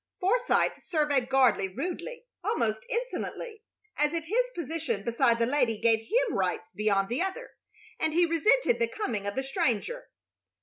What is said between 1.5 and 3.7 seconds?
rudely, almost insolently,